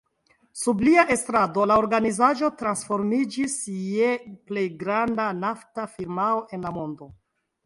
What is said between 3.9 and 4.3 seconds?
je